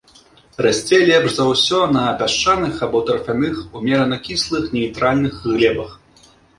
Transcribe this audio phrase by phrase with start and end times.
[0.65, 5.99] Расце лепш за ўсё на пясчаных або тарфяных, умерана кіслых нейтральных глебах.